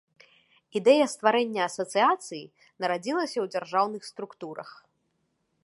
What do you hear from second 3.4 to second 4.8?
ў дзяржаўных структурах.